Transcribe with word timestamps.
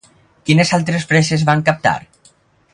Quines 0.49 0.71
altres 0.77 1.05
fresses 1.13 1.45
van 1.51 1.63
captar? 1.69 1.95